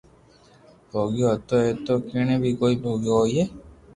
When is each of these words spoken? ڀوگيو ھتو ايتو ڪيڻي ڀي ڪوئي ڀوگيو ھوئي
ڀوگيو 0.91 1.27
ھتو 1.35 1.55
ايتو 1.65 1.93
ڪيڻي 2.09 2.35
ڀي 2.43 2.51
ڪوئي 2.59 2.73
ڀوگيو 2.83 3.13
ھوئي 3.21 3.43